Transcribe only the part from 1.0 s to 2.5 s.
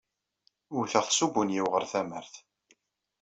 s ubunyiw ɣer tamart.